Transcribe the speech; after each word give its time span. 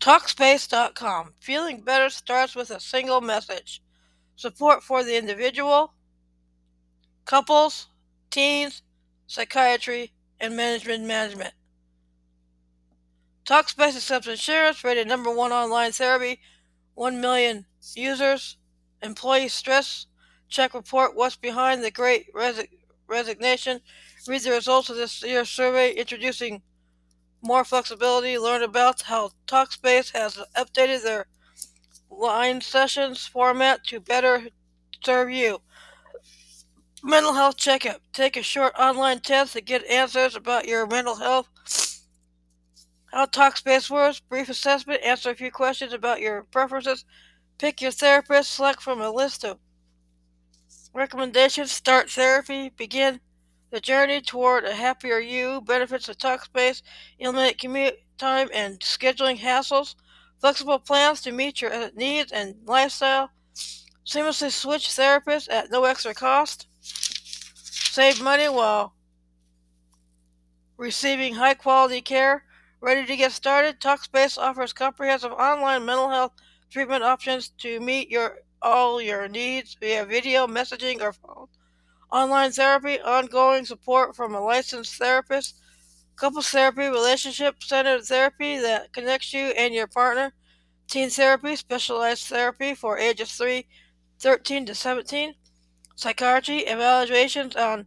Talkspace.com. 0.00 1.34
Feeling 1.40 1.80
better 1.80 2.08
starts 2.08 2.54
with 2.54 2.70
a 2.70 2.80
single 2.80 3.20
message. 3.20 3.82
Support 4.36 4.84
for 4.84 5.02
the 5.02 5.16
individual, 5.16 5.94
couples, 7.24 7.88
teens, 8.30 8.82
psychiatry, 9.26 10.12
and 10.40 10.56
management 10.56 11.04
management. 11.04 11.54
Talkspace 13.44 13.96
accepts 13.96 14.28
insurance, 14.28 14.84
rated 14.84 15.08
number 15.08 15.30
one 15.34 15.52
online 15.52 15.90
therapy, 15.90 16.38
1 16.94 17.20
million 17.20 17.66
users, 17.94 18.56
employee 19.02 19.48
stress, 19.48 20.06
check 20.48 20.74
report, 20.74 21.16
what's 21.16 21.36
behind 21.36 21.82
the 21.82 21.90
great 21.90 22.32
resi- 22.34 22.68
resignation, 23.08 23.80
read 24.28 24.42
the 24.42 24.50
results 24.50 24.90
of 24.90 24.96
this 24.96 25.22
year's 25.22 25.48
survey, 25.48 25.92
introducing 25.92 26.62
more 27.42 27.64
flexibility, 27.64 28.38
learn 28.38 28.62
about 28.62 29.02
how 29.02 29.30
Talkspace 29.46 30.12
has 30.12 30.38
updated 30.56 31.02
their 31.02 31.26
line 32.10 32.60
sessions 32.60 33.26
format 33.26 33.84
to 33.86 34.00
better 34.00 34.48
serve 35.04 35.30
you. 35.30 35.60
Mental 37.02 37.32
health 37.32 37.56
checkup. 37.56 38.00
Take 38.12 38.36
a 38.36 38.42
short 38.42 38.74
online 38.78 39.20
test 39.20 39.52
to 39.52 39.60
get 39.60 39.84
answers 39.86 40.34
about 40.34 40.66
your 40.66 40.86
mental 40.86 41.14
health. 41.14 41.48
How 43.12 43.26
Talkspace 43.26 43.88
works. 43.88 44.20
Brief 44.20 44.48
assessment. 44.48 45.02
Answer 45.04 45.30
a 45.30 45.34
few 45.36 45.52
questions 45.52 45.92
about 45.92 46.20
your 46.20 46.42
preferences. 46.44 47.04
Pick 47.58 47.80
your 47.80 47.92
therapist. 47.92 48.52
Select 48.52 48.82
from 48.82 49.00
a 49.00 49.10
list 49.10 49.44
of 49.44 49.58
recommendations. 50.92 51.70
Start 51.70 52.10
therapy. 52.10 52.70
Begin 52.76 53.20
the 53.70 53.80
journey 53.80 54.20
toward 54.20 54.64
a 54.64 54.74
happier 54.74 55.18
you. 55.18 55.60
Benefits 55.60 56.08
of 56.08 56.18
Talkspace. 56.18 56.82
Eliminate 57.18 57.58
commute 57.58 57.98
time 58.18 58.48
and 58.52 58.78
scheduling 58.80 59.38
hassles. 59.38 59.94
Flexible 60.40 60.78
plans 60.78 61.20
to 61.22 61.32
meet 61.32 61.60
your 61.60 61.72
uh, 61.72 61.90
needs 61.94 62.32
and 62.32 62.54
lifestyle. 62.64 63.30
Seamlessly 64.06 64.50
switch 64.50 64.88
therapists 64.88 65.50
at 65.50 65.70
no 65.70 65.84
extra 65.84 66.14
cost. 66.14 66.66
Save 66.82 68.22
money 68.22 68.48
while 68.48 68.94
receiving 70.76 71.34
high 71.34 71.54
quality 71.54 72.00
care. 72.00 72.44
Ready 72.80 73.04
to 73.06 73.16
get 73.16 73.32
started? 73.32 73.80
Talkspace 73.80 74.38
offers 74.38 74.72
comprehensive 74.72 75.32
online 75.32 75.84
mental 75.84 76.08
health 76.08 76.32
treatment 76.70 77.02
options 77.02 77.48
to 77.58 77.80
meet 77.80 78.08
your 78.08 78.38
all 78.62 79.00
your 79.00 79.28
needs 79.28 79.76
via 79.80 80.04
video, 80.04 80.46
messaging, 80.46 81.00
or 81.00 81.12
phone. 81.12 81.48
Online 82.10 82.50
therapy, 82.50 82.98
ongoing 83.00 83.64
support 83.66 84.16
from 84.16 84.34
a 84.34 84.40
licensed 84.40 84.94
therapist, 84.94 85.60
couples 86.16 86.48
therapy, 86.48 86.86
relationship 86.86 87.62
centered 87.62 88.02
therapy 88.04 88.58
that 88.58 88.92
connects 88.92 89.34
you 89.34 89.48
and 89.56 89.74
your 89.74 89.86
partner, 89.86 90.32
teen 90.88 91.10
therapy, 91.10 91.54
specialized 91.54 92.26
therapy 92.26 92.74
for 92.74 92.98
ages 92.98 93.32
3, 93.32 93.66
13 94.20 94.66
to 94.66 94.74
17, 94.74 95.34
psychiatry, 95.96 96.60
evaluations 96.60 97.54
on 97.54 97.86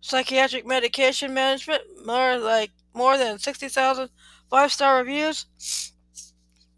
psychiatric 0.00 0.66
medication 0.66 1.32
management, 1.32 1.82
more 2.04 2.36
like 2.36 2.72
more 2.94 3.16
than 3.16 3.38
60,000 3.38 4.10
five-star 4.50 4.98
reviews. 4.98 5.46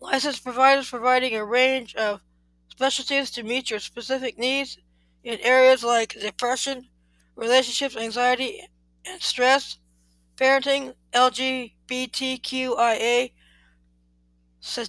Licensed 0.01 0.45
providers 0.45 0.91
providing 0.91 1.35
a 1.35 1.45
range 1.45 1.95
of 1.95 2.21
specialties 2.69 3.31
to 3.31 3.43
meet 3.43 3.71
your 3.71 3.81
specific 3.81 4.39
needs 4.39 4.79
in 5.23 5.39
areas 5.41 5.83
like 5.85 6.17
depression, 6.21 6.89
relationships, 7.37 7.97
anxiety, 7.97 8.61
and 9.05 9.21
stress, 9.21 9.79
parenting, 10.37 10.95
LGBTQIA, 11.13 11.73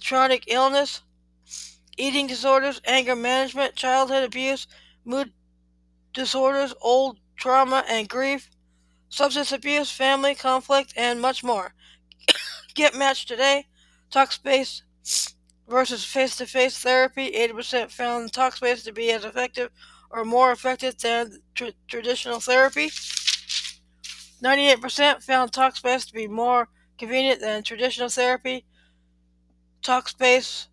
chronic 0.06 0.44
illness, 0.46 1.02
eating 1.96 2.26
disorders, 2.26 2.80
anger 2.84 3.16
management, 3.16 3.74
childhood 3.74 4.24
abuse, 4.24 4.66
mood 5.04 5.32
disorders, 6.12 6.74
old 6.80 7.18
trauma 7.36 7.84
and 7.88 8.08
grief, 8.08 8.50
substance 9.08 9.52
abuse, 9.52 9.90
family 9.90 10.34
conflict, 10.34 10.92
and 10.96 11.20
much 11.20 11.44
more. 11.44 11.74
Get 12.74 12.94
matched 12.94 13.28
today. 13.28 13.66
Talkspace 14.10 14.82
versus 15.68 16.04
face 16.04 16.36
to 16.36 16.46
face 16.46 16.78
therapy. 16.78 17.32
80% 17.32 17.90
found 17.90 18.32
Talkspace 18.32 18.84
to 18.84 18.92
be 18.92 19.10
as 19.10 19.24
effective 19.24 19.70
or 20.12 20.24
more 20.24 20.52
effective 20.52 20.98
than 20.98 21.32
tr- 21.54 21.76
traditional 21.88 22.38
therapy. 22.38 22.90
98% 24.42 25.22
found 25.22 25.52
Talkspace 25.52 26.06
to 26.06 26.12
be 26.12 26.26
more 26.26 26.68
convenient 26.98 27.40
than 27.40 27.62
traditional 27.62 28.08
therapy. 28.08 28.64
Talkspace 29.82 30.66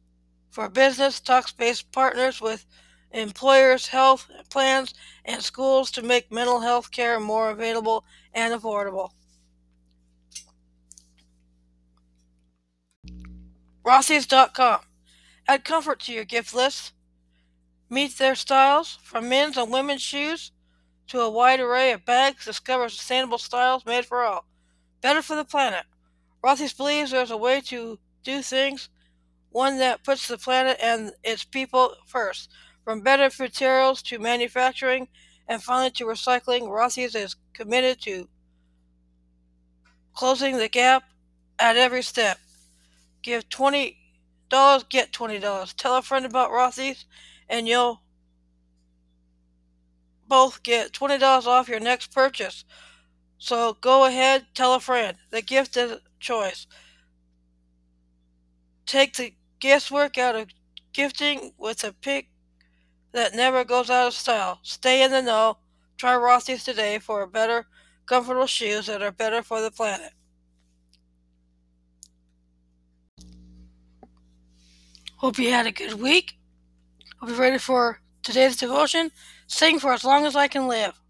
for 0.51 0.69
business. 0.69 1.21
Talkspace 1.21 1.83
partners 1.91 2.41
with 2.41 2.65
employers, 3.11 3.87
health 3.87 4.29
plans, 4.49 4.93
and 5.25 5.41
schools 5.41 5.91
to 5.91 6.01
make 6.01 6.31
mental 6.31 6.59
health 6.59 6.91
care 6.91 7.19
more 7.19 7.49
available 7.49 8.03
and 8.33 8.53
affordable. 8.53 9.11
Rothys.com. 13.85 14.81
Add 15.47 15.63
comfort 15.63 15.99
to 16.01 16.13
your 16.13 16.25
gift 16.25 16.53
list. 16.53 16.93
Meet 17.89 18.17
their 18.17 18.35
styles, 18.35 18.99
from 19.03 19.29
men's 19.29 19.57
and 19.57 19.71
women's 19.71 20.01
shoes 20.01 20.51
to 21.07 21.21
a 21.21 21.29
wide 21.29 21.59
array 21.59 21.91
of 21.91 22.05
bags. 22.05 22.45
Discover 22.45 22.89
sustainable 22.89 23.39
styles 23.39 23.85
made 23.85 24.05
for 24.05 24.23
all. 24.23 24.45
Better 25.01 25.21
for 25.21 25.35
the 25.35 25.45
planet. 25.45 25.85
Rothy's 26.43 26.73
believes 26.73 27.11
there's 27.11 27.31
a 27.31 27.37
way 27.37 27.61
to 27.61 27.99
do 28.23 28.41
things, 28.41 28.89
one 29.49 29.79
that 29.79 30.03
puts 30.03 30.27
the 30.27 30.37
planet 30.37 30.77
and 30.81 31.11
its 31.23 31.43
people 31.43 31.95
first. 32.05 32.49
From 32.83 33.01
better 33.01 33.29
materials 33.39 34.01
to 34.03 34.19
manufacturing 34.19 35.07
and 35.47 35.61
finally 35.61 35.91
to 35.91 36.05
recycling, 36.05 36.69
Rothy's 36.69 37.15
is 37.15 37.35
committed 37.53 38.01
to 38.03 38.29
closing 40.13 40.57
the 40.57 40.69
gap 40.69 41.03
at 41.57 41.75
every 41.75 42.03
step. 42.03 42.37
Give 43.21 43.47
$20, 43.49 43.95
get 44.89 45.11
$20. 45.11 45.73
Tell 45.75 45.97
a 45.97 46.01
friend 46.01 46.25
about 46.25 46.51
Rothy's 46.51 47.05
and 47.49 47.67
you'll 47.67 48.01
both 50.27 50.61
get 50.63 50.93
$20 50.93 51.47
off 51.47 51.67
your 51.67 51.79
next 51.79 52.13
purchase. 52.13 52.63
So 53.39 53.77
go 53.81 54.05
ahead, 54.05 54.45
tell 54.53 54.75
a 54.75 54.79
friend. 54.79 55.17
The 55.31 55.41
gift 55.41 55.75
is 55.75 55.97
choice. 56.19 56.67
Take 58.85 59.15
the 59.15 59.33
guesswork 59.59 60.17
out 60.17 60.35
of 60.35 60.47
gifting 60.93 61.53
with 61.57 61.83
a 61.83 61.93
pick 61.93 62.29
that 63.11 63.35
never 63.35 63.63
goes 63.63 63.89
out 63.89 64.07
of 64.07 64.13
style. 64.13 64.59
Stay 64.63 65.03
in 65.03 65.11
the 65.11 65.21
know. 65.21 65.57
Try 65.97 66.13
Rothy's 66.13 66.63
today 66.63 66.99
for 66.99 67.25
better, 67.27 67.65
comfortable 68.05 68.47
shoes 68.47 68.85
that 68.85 69.01
are 69.01 69.11
better 69.11 69.41
for 69.41 69.61
the 69.61 69.71
planet. 69.71 70.13
Hope 75.17 75.37
you 75.37 75.51
had 75.51 75.67
a 75.67 75.71
good 75.71 75.93
week. 75.99 76.38
Hope 77.19 77.31
you're 77.31 77.37
ready 77.37 77.57
for 77.57 77.99
today's 78.23 78.55
devotion. 78.55 79.11
Sing 79.45 79.77
for 79.77 79.91
as 79.91 80.05
long 80.05 80.25
as 80.25 80.37
I 80.37 80.47
can 80.47 80.69
live. 80.69 81.01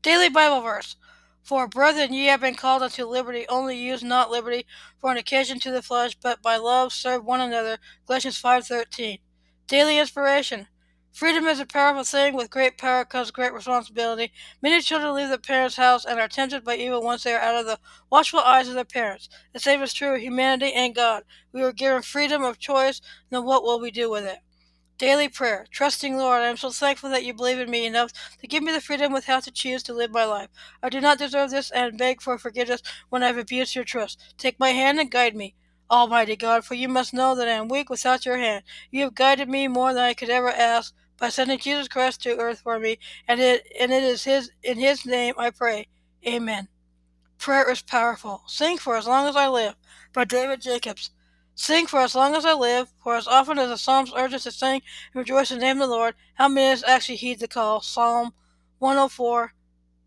Daily 0.00 0.28
Bible 0.28 0.60
verse. 0.60 0.94
For 1.42 1.66
brethren, 1.66 2.12
ye 2.12 2.26
have 2.26 2.42
been 2.42 2.54
called 2.54 2.84
unto 2.84 3.04
liberty, 3.04 3.44
only 3.48 3.76
use 3.76 4.04
not 4.04 4.30
liberty 4.30 4.66
for 5.00 5.10
an 5.10 5.16
occasion 5.16 5.58
to 5.60 5.72
the 5.72 5.82
flesh, 5.82 6.14
but 6.14 6.42
by 6.42 6.58
love 6.58 6.92
serve 6.92 7.24
one 7.24 7.40
another. 7.40 7.78
Galatians 8.06 8.40
5.13. 8.40 9.18
Daily 9.66 9.98
inspiration. 9.98 10.68
Freedom 11.10 11.46
is 11.46 11.58
a 11.58 11.66
powerful 11.66 12.04
thing. 12.04 12.36
With 12.36 12.48
great 12.48 12.78
power 12.78 13.04
comes 13.04 13.32
great 13.32 13.52
responsibility. 13.52 14.30
Many 14.62 14.80
children 14.80 15.12
leave 15.12 15.30
their 15.30 15.38
parents' 15.38 15.74
house 15.74 16.04
and 16.04 16.20
are 16.20 16.28
tempted 16.28 16.62
by 16.62 16.76
evil 16.76 17.02
once 17.02 17.24
they 17.24 17.34
are 17.34 17.40
out 17.40 17.56
of 17.56 17.66
the 17.66 17.80
watchful 18.10 18.38
eyes 18.38 18.68
of 18.68 18.74
their 18.74 18.84
parents. 18.84 19.28
The 19.52 19.58
same 19.58 19.82
is 19.82 19.92
true 19.92 20.14
of 20.14 20.20
humanity 20.20 20.72
and 20.72 20.94
God. 20.94 21.24
We 21.52 21.62
were 21.62 21.72
given 21.72 22.02
freedom 22.02 22.44
of 22.44 22.60
choice. 22.60 23.00
then 23.30 23.44
what 23.44 23.64
will 23.64 23.80
we 23.80 23.90
do 23.90 24.08
with 24.08 24.24
it? 24.24 24.38
Daily 24.98 25.28
prayer. 25.28 25.66
Trusting 25.70 26.16
Lord, 26.16 26.40
I 26.40 26.46
am 26.46 26.56
so 26.56 26.70
thankful 26.70 27.10
that 27.10 27.24
you 27.24 27.34
believe 27.34 27.58
in 27.58 27.70
me 27.70 27.84
enough 27.84 28.12
to 28.40 28.46
give 28.46 28.62
me 28.62 28.72
the 28.72 28.80
freedom 28.80 29.12
with 29.12 29.26
how 29.26 29.40
to 29.40 29.50
choose 29.50 29.82
to 29.82 29.92
live 29.92 30.10
my 30.10 30.24
life. 30.24 30.48
I 30.82 30.88
do 30.88 31.02
not 31.02 31.18
deserve 31.18 31.50
this 31.50 31.70
and 31.70 31.98
beg 31.98 32.22
for 32.22 32.38
forgiveness 32.38 32.82
when 33.10 33.22
I 33.22 33.26
have 33.26 33.36
abused 33.36 33.74
your 33.74 33.84
trust. 33.84 34.34
Take 34.38 34.58
my 34.58 34.70
hand 34.70 34.98
and 34.98 35.10
guide 35.10 35.36
me. 35.36 35.54
Almighty 35.90 36.34
God, 36.34 36.64
for 36.64 36.74
you 36.74 36.88
must 36.88 37.12
know 37.12 37.34
that 37.34 37.46
I 37.46 37.52
am 37.52 37.68
weak 37.68 37.90
without 37.90 38.24
your 38.24 38.38
hand. 38.38 38.64
You 38.90 39.02
have 39.02 39.14
guided 39.14 39.50
me 39.50 39.68
more 39.68 39.92
than 39.92 40.02
I 40.02 40.14
could 40.14 40.30
ever 40.30 40.50
ask 40.50 40.94
by 41.18 41.28
sending 41.28 41.58
Jesus 41.58 41.88
Christ 41.88 42.22
to 42.22 42.38
earth 42.38 42.60
for 42.60 42.78
me, 42.80 42.98
and 43.28 43.38
it 43.38 43.66
and 43.78 43.92
it 43.92 44.02
is 44.02 44.24
his 44.24 44.50
in 44.62 44.78
his 44.78 45.06
name 45.06 45.34
I 45.38 45.50
pray. 45.50 45.88
Amen. 46.26 46.68
Prayer 47.38 47.70
is 47.70 47.82
powerful. 47.82 48.42
Sing 48.46 48.78
for 48.78 48.96
as 48.96 49.06
long 49.06 49.28
as 49.28 49.36
I 49.36 49.46
live 49.48 49.76
by 50.12 50.24
David 50.24 50.62
Jacobs. 50.62 51.10
Sing 51.58 51.86
for 51.86 52.00
as 52.00 52.14
long 52.14 52.34
as 52.34 52.44
I 52.44 52.52
live, 52.52 52.92
for 53.02 53.16
as 53.16 53.26
often 53.26 53.58
as 53.58 53.70
the 53.70 53.78
Psalms 53.78 54.12
urge 54.14 54.34
us 54.34 54.42
to 54.42 54.50
sing 54.50 54.82
and 55.14 55.18
rejoice 55.18 55.50
in 55.50 55.58
the 55.58 55.64
name 55.64 55.80
of 55.80 55.88
the 55.88 55.94
Lord, 55.94 56.14
how 56.34 56.48
many 56.48 56.70
of 56.70 56.84
us 56.84 56.84
actually 56.86 57.16
heed 57.16 57.40
the 57.40 57.48
call? 57.48 57.80
Psalm 57.80 58.34
104, 58.78 59.54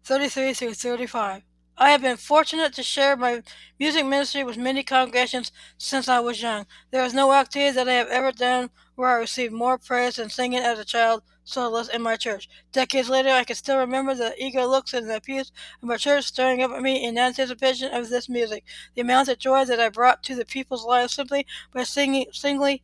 33 0.04 0.54
through 0.54 0.74
35. 0.75 1.42
I 1.75 1.90
have 1.90 2.04
been 2.04 2.18
fortunate 2.18 2.74
to 2.74 2.84
share 2.84 3.18
my 3.18 3.42
music 3.80 4.06
ministry 4.06 4.44
with 4.44 4.57
many 4.57 4.84
congregations 4.84 5.51
since 5.75 6.07
I 6.07 6.19
was 6.19 6.40
young. 6.40 6.68
There 6.92 7.04
is 7.04 7.16
no 7.16 7.34
activity 7.34 7.74
that 7.74 7.90
I 7.90 7.94
have 7.94 8.10
ever 8.10 8.31
done 8.31 8.69
where 9.00 9.12
I 9.12 9.19
received 9.19 9.54
more 9.54 9.78
praise 9.78 10.18
than 10.18 10.30
singing 10.30 10.60
as 10.60 10.78
a 10.78 10.84
child 10.84 11.24
soloist 11.46 11.94
in 11.94 12.01
my 12.01 12.18
church. 12.18 12.50
Decades 12.74 13.07
later, 13.07 13.30
I 13.30 13.46
can 13.46 13.56
still 13.56 13.78
remember 13.78 14.13
the 14.13 14.36
eager 14.38 14.66
looks 14.66 14.94
in 14.94 15.07
the 15.07 15.22
pews 15.22 15.54
of 15.81 15.88
my 15.88 15.96
church 15.96 16.25
staring 16.25 16.62
up 16.62 16.72
at 16.72 16.81
me 16.81 17.06
in 17.06 17.18
anticipation 17.18 17.94
of 17.94 18.10
this 18.10 18.28
music. 18.28 18.66
The 18.96 19.01
amount 19.01 19.30
of 19.30 19.40
joy 19.40 19.63
that 19.63 19.80
I 19.80 19.88
brought 19.88 20.22
to 20.24 20.36
the 20.36 20.44
people's 20.44 20.84
lives 20.84 21.13
simply 21.13 21.48
by 21.74 21.84
singing, 21.84 22.25
singly, 22.34 22.84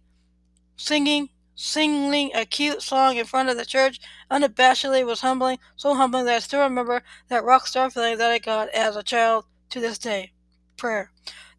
singing 0.77 1.29
singing 1.57 2.31
a 2.33 2.45
cute 2.45 2.81
song 2.81 3.17
in 3.17 3.25
front 3.25 3.49
of 3.49 3.57
the 3.57 3.65
church 3.65 3.99
unabashedly 4.31 5.05
was 5.05 5.21
humbling, 5.21 5.57
so 5.75 5.95
humbling 5.95 6.25
that 6.25 6.35
I 6.35 6.39
still 6.39 6.61
remember 6.61 7.03
that 7.27 7.43
rock 7.43 7.67
star 7.67 7.89
feeling 7.89 8.17
that 8.17 8.31
I 8.31 8.39
got 8.39 8.69
as 8.69 8.95
a 8.95 9.03
child 9.03 9.45
to 9.69 9.81
this 9.81 9.97
day. 9.97 10.31
Prayer. 10.77 11.11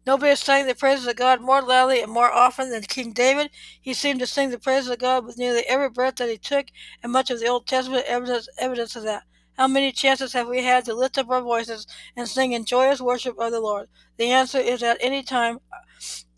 Nobody 0.07 0.37
sang 0.37 0.67
the 0.67 0.73
praises 0.73 1.05
of 1.05 1.17
God 1.17 1.41
more 1.41 1.61
loudly 1.61 2.01
and 2.01 2.09
more 2.09 2.31
often 2.31 2.69
than 2.69 2.83
King 2.83 3.11
David. 3.11 3.51
He 3.81 3.93
seemed 3.93 4.21
to 4.21 4.25
sing 4.25 4.51
the 4.51 4.57
praises 4.57 4.89
of 4.89 4.99
God 4.99 5.25
with 5.25 5.37
nearly 5.37 5.63
every 5.67 5.89
breath 5.89 6.15
that 6.15 6.29
he 6.29 6.37
took, 6.37 6.67
and 7.03 7.11
much 7.11 7.29
of 7.29 7.41
the 7.41 7.47
Old 7.47 7.67
Testament 7.67 8.05
evidence, 8.07 8.47
evidence 8.57 8.95
of 8.95 9.03
that. 9.03 9.23
How 9.57 9.67
many 9.67 9.91
chances 9.91 10.31
have 10.31 10.47
we 10.47 10.63
had 10.63 10.85
to 10.85 10.93
lift 10.93 11.17
up 11.17 11.29
our 11.29 11.41
voices 11.41 11.85
and 12.15 12.25
sing 12.25 12.53
in 12.53 12.63
joyous 12.63 13.01
worship 13.01 13.37
of 13.37 13.51
the 13.51 13.59
Lord? 13.59 13.89
The 14.15 14.31
answer 14.31 14.59
is 14.59 14.81
at 14.81 14.97
any 15.01 15.23
time. 15.23 15.59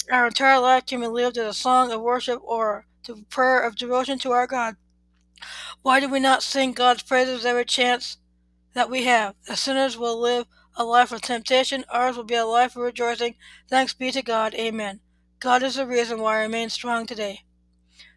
Our 0.09 0.25
entire 0.25 0.59
life 0.59 0.87
can 0.87 1.01
be 1.01 1.05
lived 1.05 1.37
as 1.37 1.45
a 1.45 1.53
song 1.53 1.91
of 1.91 2.01
worship 2.01 2.41
or 2.43 2.87
to 3.03 3.23
prayer 3.29 3.59
of 3.59 3.75
devotion 3.75 4.17
to 4.19 4.31
our 4.31 4.47
God. 4.47 4.77
Why 5.83 5.99
do 5.99 6.09
we 6.09 6.19
not 6.19 6.41
sing 6.41 6.71
God's 6.71 7.03
praises 7.03 7.45
every 7.45 7.65
chance 7.65 8.17
that 8.73 8.89
we 8.89 9.03
have? 9.03 9.35
The 9.47 9.55
sinners 9.55 9.95
will 9.95 10.19
live 10.19 10.47
a 10.79 10.85
life 10.85 11.11
of 11.11 11.19
temptation, 11.21 11.83
ours 11.89 12.15
will 12.15 12.23
be 12.23 12.35
a 12.35 12.45
life 12.45 12.77
of 12.77 12.83
rejoicing. 12.83 13.35
Thanks 13.67 13.93
be 13.93 14.11
to 14.11 14.21
God. 14.21 14.55
Amen. 14.55 15.01
God 15.41 15.61
is 15.61 15.75
the 15.75 15.85
reason 15.85 16.21
why 16.21 16.37
I 16.37 16.43
remain 16.43 16.69
strong 16.69 17.05
today. 17.05 17.41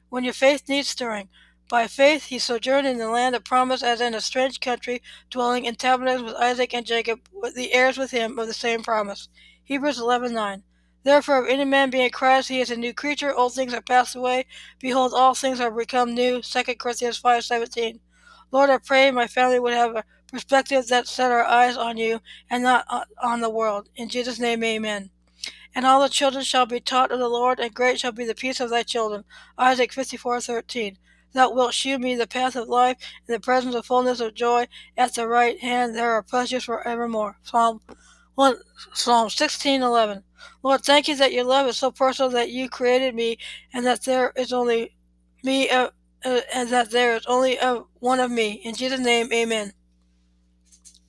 When 0.08 0.22
your 0.22 0.32
faith 0.32 0.68
needs 0.68 0.88
stirring, 0.88 1.28
by 1.68 1.88
faith 1.88 2.26
he 2.26 2.38
sojourned 2.38 2.86
in 2.86 2.98
the 2.98 3.10
land 3.10 3.34
of 3.34 3.44
promise 3.44 3.82
as 3.82 4.00
in 4.00 4.14
a 4.14 4.20
strange 4.20 4.60
country, 4.60 5.02
dwelling 5.28 5.64
in 5.64 5.74
tabernacles 5.74 6.22
with 6.22 6.40
Isaac 6.40 6.72
and 6.72 6.86
Jacob, 6.86 7.28
the 7.56 7.72
heirs 7.72 7.98
with 7.98 8.12
him 8.12 8.38
of 8.38 8.46
the 8.46 8.54
same 8.54 8.84
promise. 8.84 9.28
Hebrews 9.64 9.98
11:9. 9.98 10.62
Therefore, 11.02 11.44
if 11.44 11.50
any 11.52 11.64
man 11.64 11.90
be 11.90 12.00
in 12.00 12.10
Christ, 12.10 12.48
he 12.48 12.60
is 12.60 12.70
a 12.70 12.76
new 12.76 12.94
creature. 12.94 13.34
Old 13.34 13.54
things 13.54 13.74
are 13.74 13.82
passed 13.82 14.14
away. 14.14 14.46
Behold, 14.78 15.12
all 15.14 15.34
things 15.34 15.58
are 15.60 15.70
become 15.72 16.14
new. 16.14 16.40
2 16.42 16.76
Corinthians 16.76 17.20
5.17 17.20 17.98
Lord, 18.52 18.70
I 18.70 18.78
pray 18.78 19.10
my 19.10 19.26
family 19.26 19.58
would 19.58 19.72
have 19.72 19.96
a 19.96 20.04
perspective 20.32 20.88
that 20.88 21.06
set 21.06 21.30
our 21.30 21.44
eyes 21.44 21.76
on 21.76 21.98
you 21.98 22.20
and 22.50 22.62
not 22.62 22.86
on 23.22 23.40
the 23.40 23.50
world. 23.50 23.90
In 23.94 24.08
Jesus' 24.08 24.40
name, 24.40 24.64
amen. 24.64 25.10
And 25.74 25.86
all 25.86 26.00
the 26.00 26.08
children 26.08 26.42
shall 26.42 26.66
be 26.66 26.80
taught 26.80 27.12
of 27.12 27.18
the 27.18 27.28
Lord, 27.28 27.60
and 27.60 27.74
great 27.74 28.00
shall 28.00 28.12
be 28.12 28.24
the 28.24 28.34
peace 28.34 28.58
of 28.58 28.70
thy 28.70 28.82
children. 28.82 29.24
Isaiah 29.60 29.88
54:13. 29.88 30.96
Thou 31.34 31.50
wilt 31.50 31.74
shew 31.74 31.98
me 31.98 32.14
the 32.14 32.26
path 32.26 32.56
of 32.56 32.68
life, 32.68 32.96
in 33.26 33.32
the 33.32 33.40
presence 33.40 33.74
of 33.74 33.86
fullness 33.86 34.20
of 34.20 34.34
joy. 34.34 34.68
At 34.96 35.14
the 35.14 35.28
right 35.28 35.58
hand 35.60 35.94
there 35.94 36.12
are 36.12 36.22
pleasures 36.22 36.64
for 36.64 36.86
evermore. 36.86 37.38
Psalm 37.42 37.80
1, 38.34 38.56
Psalm 38.94 39.28
16:11. 39.28 40.24
Lord, 40.62 40.82
thank 40.82 41.08
you 41.08 41.16
that 41.16 41.32
your 41.32 41.44
love 41.44 41.66
is 41.68 41.78
so 41.78 41.90
personal 41.90 42.30
that 42.30 42.50
you 42.50 42.68
created 42.68 43.14
me, 43.14 43.38
and 43.72 43.84
that 43.86 44.02
there 44.02 44.32
is 44.36 44.52
only 44.52 44.94
me, 45.42 45.68
uh, 45.70 45.90
uh, 46.24 46.40
and 46.54 46.70
that 46.70 46.90
there 46.90 47.16
is 47.16 47.26
only 47.26 47.58
uh, 47.58 47.82
one 48.00 48.20
of 48.20 48.30
me. 48.30 48.60
In 48.64 48.74
Jesus' 48.74 49.00
name, 49.00 49.32
Amen. 49.32 49.72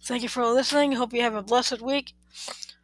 Thank 0.04 0.22
you 0.22 0.30
for 0.30 0.46
listening. 0.46 0.92
Hope 0.92 1.14
you 1.14 1.22
have 1.22 1.36
a 1.36 1.42
blessed 1.42 1.82
week. 1.82 2.14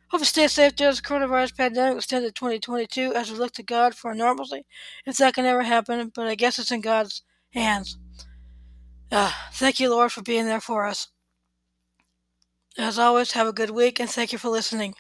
Hope 0.08 0.22
you 0.22 0.26
stay 0.26 0.48
safe 0.48 0.76
during 0.76 0.92
this 0.92 1.02
coronavirus 1.02 1.56
pandemic 1.56 1.98
extended 1.98 2.34
2022 2.34 3.14
as 3.14 3.30
we 3.30 3.38
look 3.38 3.52
to 3.54 3.64
God 3.64 3.94
for 3.94 4.16
normalcy. 4.16 4.66
If 5.06 5.18
that 5.18 5.34
can 5.34 5.46
ever 5.46 5.64
happen, 5.64 6.12
but 6.16 6.28
I 6.28 6.36
guess 6.36 6.58
it's 6.58 6.72
in 6.72 6.82
God's 6.82 7.22
hands. 7.52 7.98
Uh, 9.12 9.32
thank 9.52 9.80
you, 9.80 9.90
Lord, 9.90 10.12
for 10.14 10.22
being 10.22 10.46
there 10.46 10.62
for 10.62 10.86
us. 10.86 11.10
As 12.78 12.98
always, 12.98 13.34
have 13.34 13.48
a 13.48 13.54
good 13.54 13.72
week 13.72 14.00
and 14.00 14.10
thank 14.10 14.32
you 14.32 14.38
for 14.38 14.50
listening. 14.50 14.96